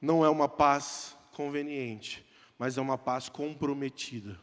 [0.00, 2.24] não é uma paz conveniente,
[2.58, 4.40] mas é uma paz comprometida.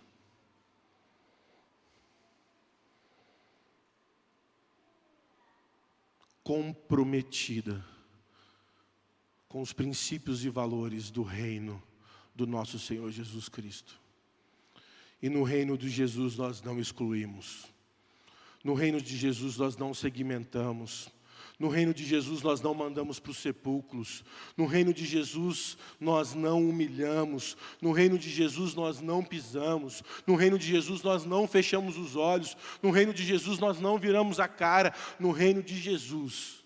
[6.43, 7.85] Comprometida
[9.47, 11.81] com os princípios e valores do reino
[12.33, 13.98] do nosso Senhor Jesus Cristo.
[15.21, 17.65] E no reino de Jesus nós não excluímos.
[18.63, 21.09] No reino de Jesus nós não segmentamos.
[21.57, 24.23] No reino de Jesus nós não mandamos para os sepulcros.
[24.55, 27.57] No reino de Jesus nós não humilhamos.
[27.81, 30.01] No reino de Jesus nós não pisamos.
[30.25, 32.55] No reino de Jesus nós não fechamos os olhos.
[32.81, 34.93] No reino de Jesus nós não viramos a cara.
[35.19, 36.59] No reino de Jesus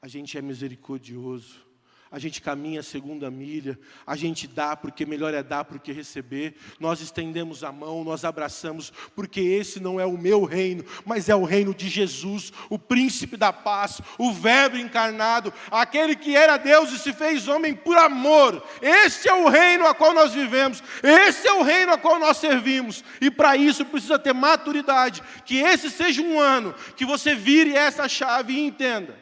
[0.00, 1.71] a gente é misericordioso
[2.12, 6.54] a gente caminha a segunda milha, a gente dá porque melhor é dar porque receber,
[6.78, 11.34] nós estendemos a mão, nós abraçamos, porque esse não é o meu reino, mas é
[11.34, 16.92] o reino de Jesus, o príncipe da paz, o Verbo encarnado, aquele que era Deus
[16.92, 18.62] e se fez homem por amor.
[18.82, 22.36] Este é o reino a qual nós vivemos, esse é o reino a qual nós
[22.36, 27.74] servimos, e para isso precisa ter maturidade, que esse seja um ano que você vire
[27.74, 29.21] essa chave e entenda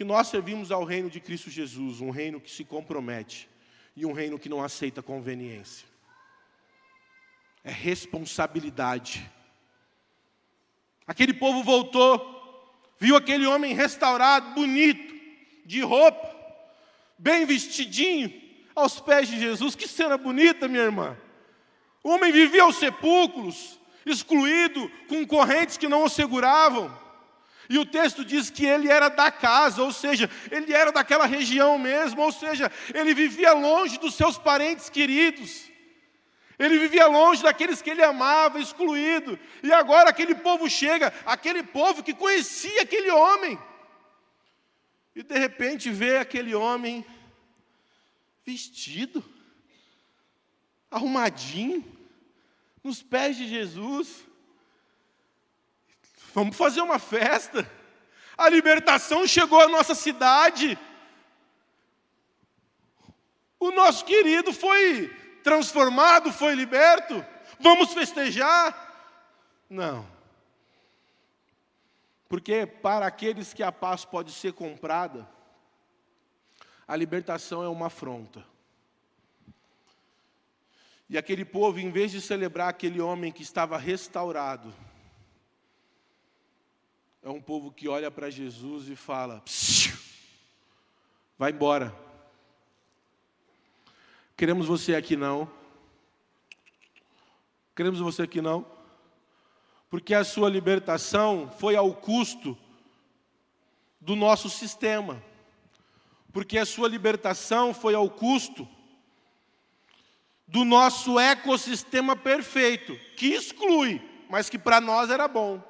[0.00, 3.46] que nós servimos ao reino de Cristo Jesus, um reino que se compromete
[3.94, 5.86] e um reino que não aceita conveniência.
[7.62, 9.30] É responsabilidade.
[11.06, 15.14] Aquele povo voltou, viu aquele homem restaurado, bonito,
[15.66, 16.34] de roupa,
[17.18, 18.32] bem vestidinho,
[18.74, 19.74] aos pés de Jesus.
[19.74, 21.14] Que cena bonita, minha irmã.
[22.02, 26.90] O homem vivia aos sepulcros, excluído, com correntes que não o seguravam.
[27.70, 31.78] E o texto diz que ele era da casa, ou seja, ele era daquela região
[31.78, 35.70] mesmo, ou seja, ele vivia longe dos seus parentes queridos.
[36.58, 39.38] Ele vivia longe daqueles que ele amava, excluído.
[39.62, 43.56] E agora aquele povo chega, aquele povo que conhecia aquele homem.
[45.14, 47.06] E de repente vê aquele homem
[48.44, 49.24] vestido,
[50.90, 51.84] arrumadinho,
[52.82, 54.28] nos pés de Jesus.
[56.32, 57.68] Vamos fazer uma festa.
[58.36, 60.78] A libertação chegou à nossa cidade.
[63.58, 65.08] O nosso querido foi
[65.42, 67.24] transformado, foi liberto.
[67.58, 68.88] Vamos festejar?
[69.68, 70.06] Não.
[72.28, 75.28] Porque para aqueles que a paz pode ser comprada,
[76.86, 78.44] a libertação é uma afronta.
[81.08, 84.72] E aquele povo, em vez de celebrar aquele homem que estava restaurado,
[87.22, 89.42] é um povo que olha para Jesus e fala:
[91.38, 91.94] vai embora.
[94.36, 95.50] Queremos você aqui não.
[97.76, 98.64] Queremos você aqui não.
[99.90, 102.56] Porque a sua libertação foi ao custo
[104.00, 105.22] do nosso sistema.
[106.32, 108.66] Porque a sua libertação foi ao custo
[110.46, 115.69] do nosso ecossistema perfeito, que exclui, mas que para nós era bom.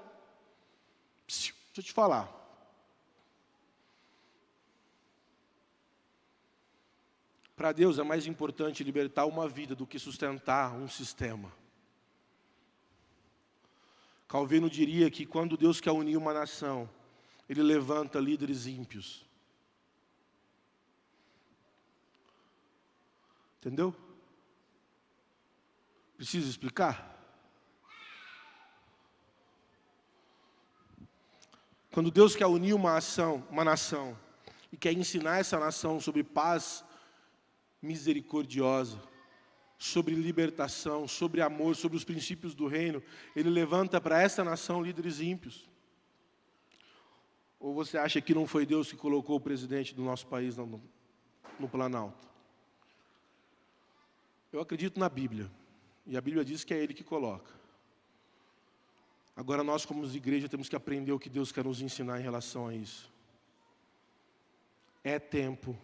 [1.30, 2.28] Deixa eu te falar.
[7.54, 11.52] Para Deus é mais importante libertar uma vida do que sustentar um sistema.
[14.26, 16.88] Calvino diria que quando Deus quer unir uma nação,
[17.48, 19.24] Ele levanta líderes ímpios.
[23.58, 23.94] Entendeu?
[26.16, 27.19] Preciso explicar?
[31.92, 34.16] Quando Deus quer unir uma ação, uma nação,
[34.72, 36.84] e quer ensinar essa nação sobre paz
[37.82, 39.00] misericordiosa,
[39.76, 43.02] sobre libertação, sobre amor, sobre os princípios do reino,
[43.34, 45.68] ele levanta para essa nação líderes ímpios.
[47.58, 50.80] Ou você acha que não foi Deus que colocou o presidente do nosso país no,
[51.58, 52.28] no Planalto?
[54.52, 55.50] Eu acredito na Bíblia,
[56.06, 57.59] e a Bíblia diz que é Ele que coloca.
[59.40, 62.66] Agora nós, como igreja, temos que aprender o que Deus quer nos ensinar em relação
[62.66, 63.10] a isso.
[65.02, 65.74] É tempo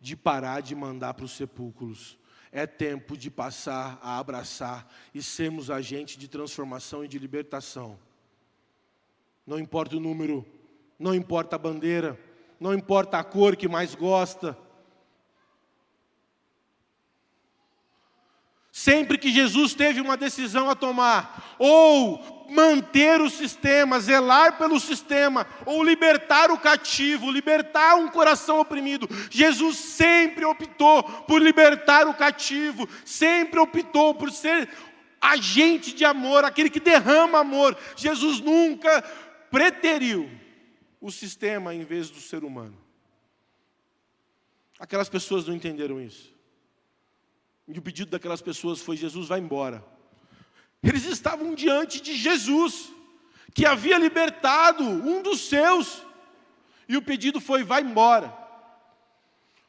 [0.00, 2.18] de parar de mandar para os sepulcros.
[2.50, 7.96] É tempo de passar a abraçar e sermos agentes de transformação e de libertação.
[9.46, 10.44] Não importa o número,
[10.98, 12.18] não importa a bandeira,
[12.58, 14.58] não importa a cor que mais gosta.
[18.78, 25.48] Sempre que Jesus teve uma decisão a tomar, ou manter o sistema, zelar pelo sistema,
[25.66, 32.88] ou libertar o cativo, libertar um coração oprimido, Jesus sempre optou por libertar o cativo,
[33.04, 34.68] sempre optou por ser
[35.20, 37.76] agente de amor, aquele que derrama amor.
[37.96, 39.02] Jesus nunca
[39.50, 40.30] preteriu
[41.00, 42.78] o sistema em vez do ser humano.
[44.78, 46.37] Aquelas pessoas não entenderam isso.
[47.68, 49.84] E o pedido daquelas pessoas foi: Jesus, vai embora.
[50.82, 52.92] Eles estavam diante de Jesus,
[53.54, 56.02] que havia libertado um dos seus,
[56.88, 58.36] e o pedido foi: vai embora.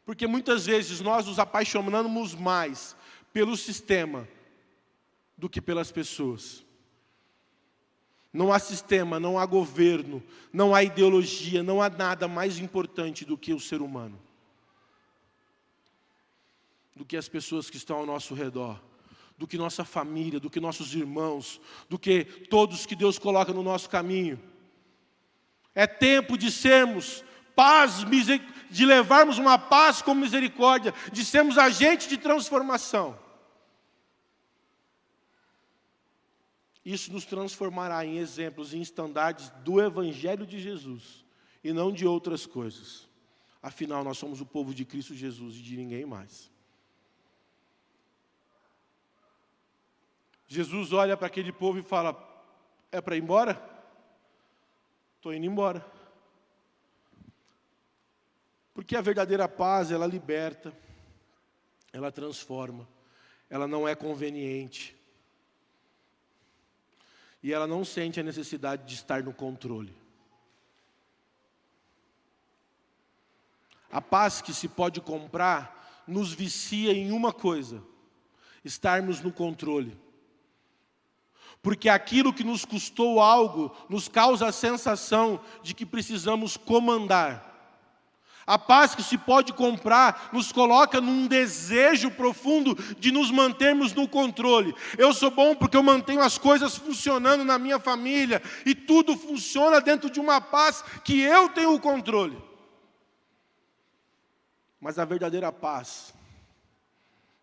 [0.05, 2.95] Porque muitas vezes nós nos apaixonamos mais
[3.31, 4.27] pelo sistema
[5.37, 6.65] do que pelas pessoas.
[8.31, 10.23] Não há sistema, não há governo,
[10.53, 14.19] não há ideologia, não há nada mais importante do que o ser humano,
[16.99, 18.77] do que as pessoas que estão ao nosso redor,
[19.37, 23.63] do que nossa família, do que nossos irmãos, do que todos que Deus coloca no
[23.63, 24.37] nosso caminho.
[25.73, 27.23] É tempo de sermos
[27.55, 28.03] paz,
[28.69, 33.17] de levarmos uma paz com misericórdia, de sermos agentes de transformação.
[36.83, 41.23] Isso nos transformará em exemplos, em estandartes do Evangelho de Jesus
[41.63, 43.07] e não de outras coisas.
[43.63, 46.58] Afinal, nós somos o povo de Cristo Jesus e de ninguém mais.
[50.51, 52.17] Jesus olha para aquele povo e fala:
[52.91, 53.61] É para ir embora?
[55.15, 55.85] Estou indo embora.
[58.73, 60.73] Porque a verdadeira paz, ela liberta,
[61.93, 62.87] ela transforma,
[63.47, 64.97] ela não é conveniente,
[67.43, 69.95] e ela não sente a necessidade de estar no controle.
[73.91, 77.83] A paz que se pode comprar nos vicia em uma coisa:
[78.65, 80.08] estarmos no controle.
[81.61, 87.49] Porque aquilo que nos custou algo nos causa a sensação de que precisamos comandar.
[88.49, 94.07] A paz que se pode comprar nos coloca num desejo profundo de nos mantermos no
[94.07, 94.73] controle.
[94.97, 99.79] Eu sou bom porque eu mantenho as coisas funcionando na minha família e tudo funciona
[99.79, 102.41] dentro de uma paz que eu tenho o controle.
[104.81, 106.11] Mas a verdadeira paz,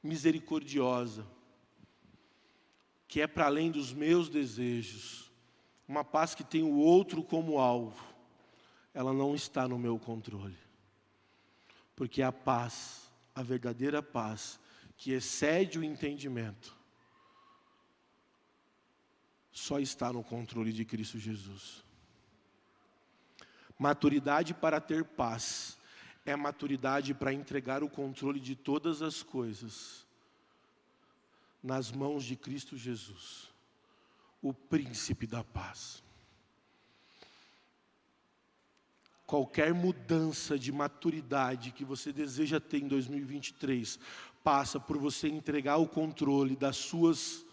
[0.02, 1.24] misericordiosa,
[3.08, 5.30] que é para além dos meus desejos,
[5.86, 8.04] uma paz que tem o outro como alvo,
[8.92, 10.56] ela não está no meu controle.
[11.94, 14.58] Porque a paz, a verdadeira paz,
[14.96, 16.74] que excede o entendimento,
[19.52, 21.84] só está no controle de Cristo Jesus.
[23.78, 25.78] Maturidade para ter paz
[26.24, 30.05] é maturidade para entregar o controle de todas as coisas
[31.62, 33.50] nas mãos de Cristo Jesus,
[34.40, 36.02] o príncipe da paz.
[39.26, 43.98] Qualquer mudança de maturidade que você deseja ter em 2023
[44.44, 47.44] passa por você entregar o controle das suas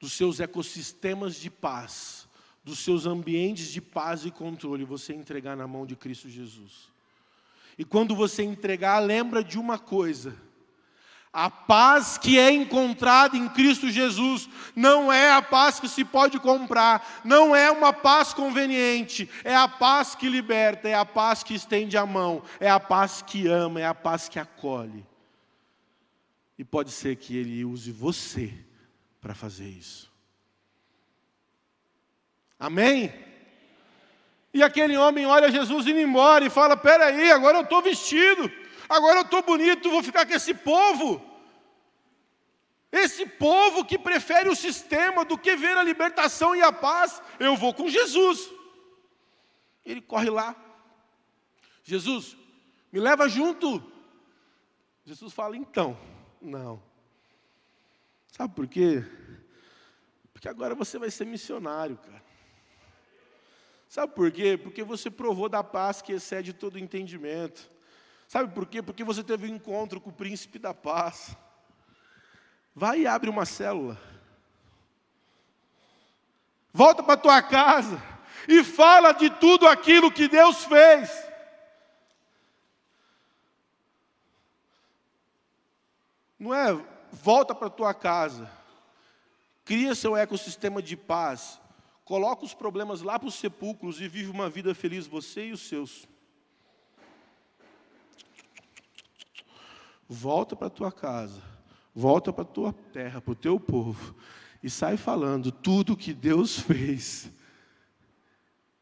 [0.00, 2.26] dos seus ecossistemas de paz,
[2.64, 6.88] dos seus ambientes de paz e controle, você entregar na mão de Cristo Jesus.
[7.76, 10.34] E quando você entregar, lembra de uma coisa:
[11.32, 16.40] a paz que é encontrada em Cristo Jesus não é a paz que se pode
[16.40, 21.54] comprar, não é uma paz conveniente, é a paz que liberta, é a paz que
[21.54, 25.06] estende a mão, é a paz que ama, é a paz que acolhe.
[26.58, 28.52] E pode ser que Ele use você
[29.20, 30.10] para fazer isso.
[32.58, 33.14] Amém?
[34.52, 38.50] E aquele homem olha Jesus indo embora e fala: Peraí, agora eu estou vestido
[38.90, 41.24] agora eu estou bonito, vou ficar com esse povo.
[42.92, 47.56] Esse povo que prefere o sistema do que ver a libertação e a paz, eu
[47.56, 48.50] vou com Jesus.
[49.86, 50.56] Ele corre lá.
[51.84, 52.36] Jesus,
[52.90, 53.82] me leva junto.
[55.04, 55.96] Jesus fala, então,
[56.40, 56.82] não.
[58.32, 59.04] Sabe por quê?
[60.32, 62.22] Porque agora você vai ser missionário, cara.
[63.88, 64.56] Sabe por quê?
[64.56, 67.70] Porque você provou da paz que excede todo entendimento.
[68.30, 68.80] Sabe por quê?
[68.80, 71.36] Porque você teve um encontro com o príncipe da paz.
[72.72, 74.00] Vai e abre uma célula.
[76.72, 78.00] Volta para tua casa
[78.46, 81.10] e fala de tudo aquilo que Deus fez.
[86.38, 86.72] Não é
[87.10, 88.48] volta para tua casa.
[89.64, 91.60] Cria seu ecossistema de paz.
[92.04, 95.68] Coloca os problemas lá para os sepulcros e vive uma vida feliz você e os
[95.68, 96.08] seus.
[100.12, 101.40] Volta para a tua casa,
[101.94, 104.16] volta para a tua terra, para o teu povo,
[104.60, 107.30] e sai falando tudo que Deus fez.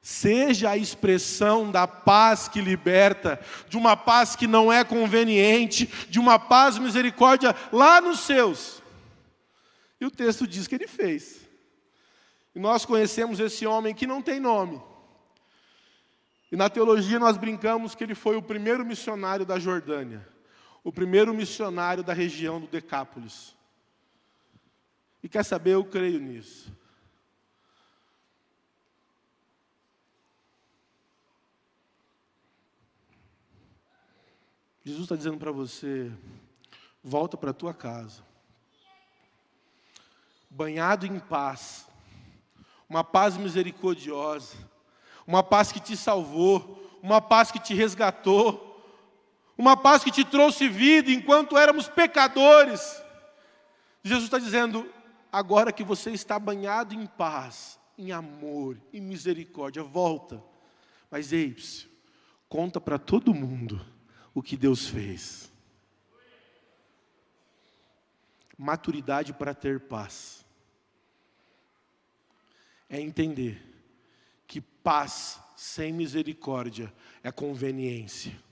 [0.01, 6.19] Seja a expressão da paz que liberta, de uma paz que não é conveniente, de
[6.19, 8.83] uma paz misericórdia lá nos seus.
[10.01, 11.47] E o texto diz que ele fez.
[12.55, 14.81] E nós conhecemos esse homem que não tem nome.
[16.51, 20.27] E na teologia nós brincamos que ele foi o primeiro missionário da Jordânia,
[20.83, 23.55] o primeiro missionário da região do Decápolis.
[25.23, 26.73] E quer saber, eu creio nisso.
[34.89, 36.11] Jesus está dizendo para você:
[37.03, 38.23] volta para a tua casa,
[40.49, 41.87] banhado em paz,
[42.89, 44.57] uma paz misericordiosa,
[45.27, 48.68] uma paz que te salvou, uma paz que te resgatou,
[49.59, 53.03] uma paz que te trouxe vida enquanto éramos pecadores.
[54.05, 54.89] Jesus está dizendo:
[55.33, 60.41] agora que você está banhado em paz, em amor, em misericórdia, volta.
[61.11, 61.57] Mas ei,
[62.49, 63.85] conta para todo mundo
[64.33, 65.51] o que Deus fez.
[68.57, 70.45] Maturidade para ter paz
[72.89, 73.63] é entender
[74.47, 76.93] que paz sem misericórdia
[77.23, 78.48] é conveniência.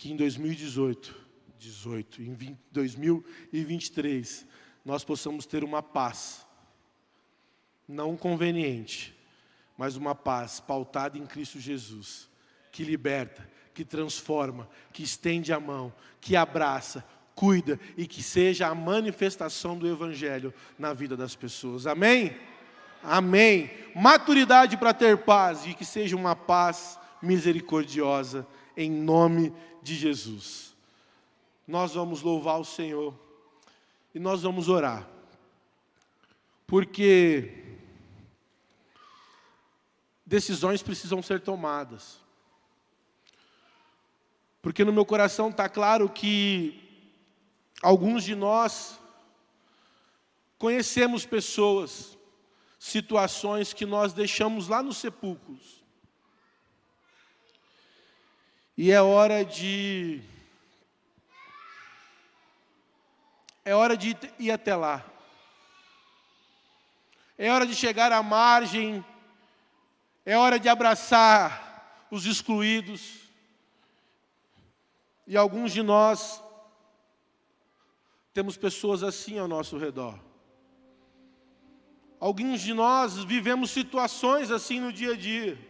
[0.00, 1.14] Que em 2018,
[1.58, 4.46] 18, em 20, 2023,
[4.82, 6.46] nós possamos ter uma paz,
[7.86, 9.14] não conveniente,
[9.76, 12.30] mas uma paz pautada em Cristo Jesus,
[12.72, 18.74] que liberta, que transforma, que estende a mão, que abraça, cuida e que seja a
[18.74, 21.86] manifestação do Evangelho na vida das pessoas.
[21.86, 22.34] Amém?
[23.02, 23.70] Amém.
[23.94, 28.46] Maturidade para ter paz e que seja uma paz misericordiosa,
[28.76, 29.52] em nome
[29.82, 30.74] de Jesus.
[31.66, 33.14] Nós vamos louvar o Senhor
[34.14, 35.08] e nós vamos orar,
[36.66, 37.78] porque
[40.26, 42.18] decisões precisam ser tomadas.
[44.62, 47.08] Porque no meu coração está claro que
[47.82, 48.98] alguns de nós
[50.58, 52.18] conhecemos pessoas
[52.80, 55.79] situações que nós deixamos lá nos sepulcros.
[58.82, 60.22] E é hora de.
[63.62, 65.04] É hora de ir até lá.
[67.36, 69.04] É hora de chegar à margem.
[70.24, 73.18] É hora de abraçar os excluídos.
[75.26, 76.42] E alguns de nós
[78.32, 80.18] temos pessoas assim ao nosso redor.
[82.18, 85.69] Alguns de nós vivemos situações assim no dia a dia.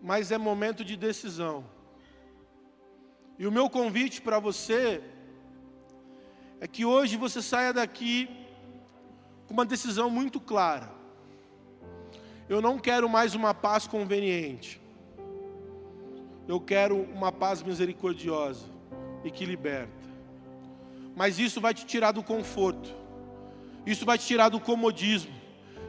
[0.00, 1.64] Mas é momento de decisão.
[3.38, 5.02] E o meu convite para você
[6.60, 8.28] é que hoje você saia daqui
[9.46, 10.90] com uma decisão muito clara.
[12.48, 14.80] Eu não quero mais uma paz conveniente.
[16.46, 18.66] Eu quero uma paz misericordiosa
[19.24, 20.08] e que liberta.
[21.14, 22.94] Mas isso vai te tirar do conforto.
[23.86, 25.32] Isso vai te tirar do comodismo.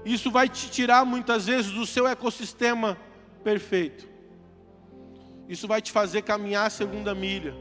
[0.05, 2.97] Isso vai te tirar muitas vezes do seu ecossistema
[3.43, 4.07] perfeito.
[5.47, 7.53] Isso vai te fazer caminhar a segunda milha.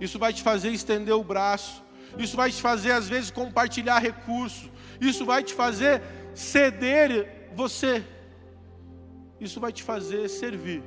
[0.00, 1.82] Isso vai te fazer estender o braço.
[2.18, 4.70] Isso vai te fazer às vezes compartilhar recursos.
[5.00, 6.02] Isso vai te fazer
[6.34, 8.04] ceder você.
[9.40, 10.82] Isso vai te fazer servir.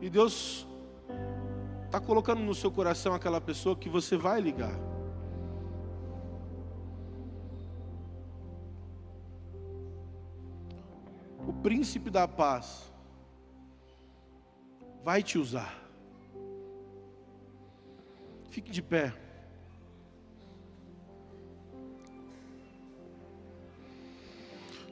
[0.00, 0.66] E Deus
[1.86, 4.78] está colocando no seu coração aquela pessoa que você vai ligar.
[11.48, 12.92] O príncipe da paz
[15.02, 15.74] vai te usar.
[18.50, 19.14] Fique de pé.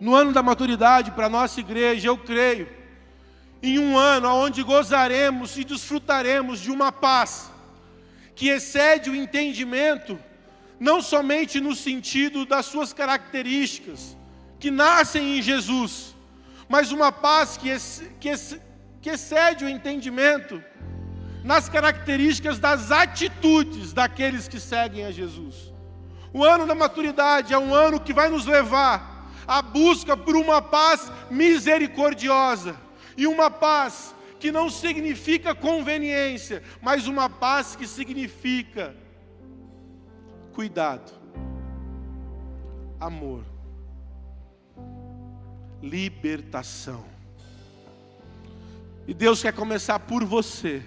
[0.01, 2.67] No ano da maturidade, para nossa igreja, eu creio,
[3.63, 7.53] em um ano onde gozaremos e desfrutaremos de uma paz
[8.35, 10.19] que excede o entendimento,
[10.81, 14.17] não somente no sentido das suas características,
[14.59, 16.16] que nascem em Jesus,
[16.69, 17.71] mas uma paz que,
[18.19, 18.33] que,
[19.01, 20.63] que excede o entendimento
[21.45, 25.73] nas características das atitudes daqueles que seguem a Jesus.
[26.33, 30.61] O ano da maturidade é um ano que vai nos levar à busca por uma
[30.61, 32.77] paz misericordiosa
[33.17, 38.95] e uma paz que não significa conveniência, mas uma paz que significa
[40.53, 41.13] cuidado,
[42.99, 43.56] amor
[45.89, 47.05] libertação.
[49.07, 50.83] E Deus quer começar por você.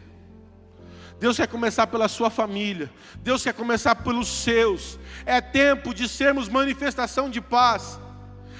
[1.20, 2.92] Deus quer começar pela sua família.
[3.18, 5.00] Deus quer começar pelos seus.
[5.26, 8.00] É tempo de sermos manifestação de paz.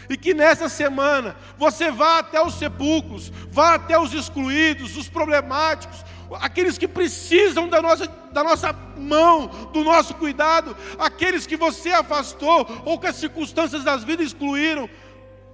[0.10, 6.04] E que nessa semana você vá até os sepulcros, vá até os excluídos, os problemáticos,
[6.42, 12.68] aqueles que precisam da nossa, da nossa mão, do nosso cuidado, aqueles que você afastou
[12.86, 14.90] ou que as circunstâncias das vidas excluíram,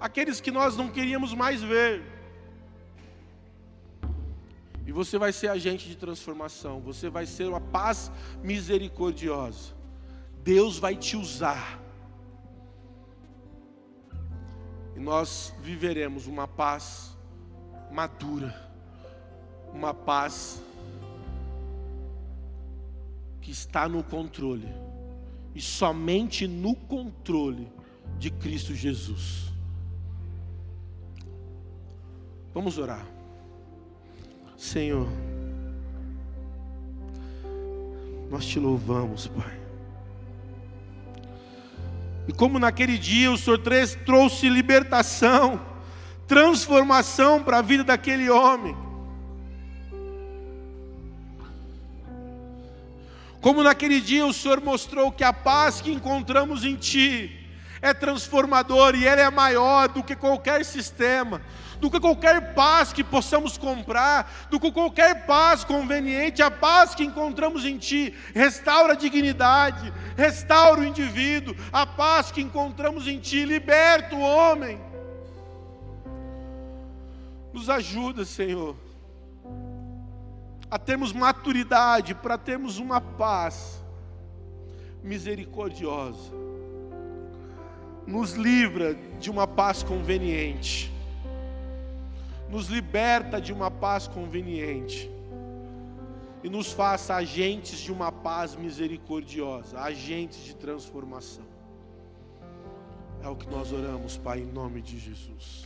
[0.06, 2.04] aqueles que nós não queríamos mais ver.
[4.86, 8.12] E você vai ser agente de transformação, você vai ser uma paz
[8.44, 9.74] misericordiosa.
[10.44, 11.82] Deus vai te usar.
[14.96, 17.18] E nós viveremos uma paz
[17.92, 18.54] madura,
[19.74, 20.62] uma paz
[23.42, 24.70] que está no controle,
[25.56, 27.68] e somente no controle
[28.20, 29.55] de Cristo Jesus.
[32.56, 33.06] Vamos orar.
[34.56, 35.10] Senhor,
[38.32, 39.60] nós te louvamos, Pai.
[42.30, 43.60] E como naquele dia o Senhor
[44.06, 45.60] trouxe libertação,
[46.26, 48.74] transformação para a vida daquele homem.
[53.42, 57.45] Como naquele dia o Senhor mostrou que a paz que encontramos em Ti
[57.86, 61.40] é transformadora e ela é maior do que qualquer sistema,
[61.80, 67.04] do que qualquer paz que possamos comprar, do que qualquer paz conveniente, a paz que
[67.04, 73.46] encontramos em Ti restaura a dignidade, restaura o indivíduo, a paz que encontramos em Ti
[73.46, 74.82] liberta o homem.
[77.54, 78.76] Nos ajuda, Senhor,
[80.72, 83.80] a termos maturidade para termos uma paz
[85.04, 86.45] misericordiosa.
[88.06, 90.96] Nos livra de uma paz conveniente
[92.50, 95.12] nos liberta de uma paz conveniente
[96.44, 101.44] e nos faça agentes de uma paz misericordiosa, agentes de transformação.
[103.24, 105.65] É o que nós oramos, Pai, em nome de Jesus.